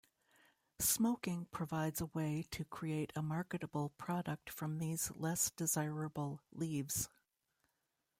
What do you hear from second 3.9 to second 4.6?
product